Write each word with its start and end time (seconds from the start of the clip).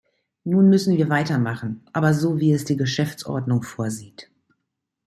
Nun 0.45 0.67
müssen 0.69 0.97
wir 0.97 1.09
weitermachen, 1.09 1.85
aber 1.93 2.15
so, 2.15 2.39
wie 2.39 2.53
es 2.53 2.65
die 2.65 2.75
Geschäftsordnung 2.75 3.61
vorsieht. 3.61 4.31